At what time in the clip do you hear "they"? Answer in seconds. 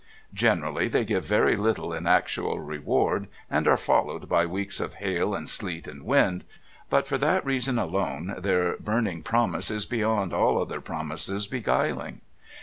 0.87-1.05